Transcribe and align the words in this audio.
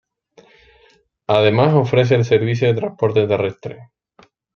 Además 1.27 1.75
ofrece 1.75 2.15
el 2.15 2.25
servicio 2.25 2.67
de 2.67 2.73
transporte 2.73 3.27
terrestre. 3.27 3.91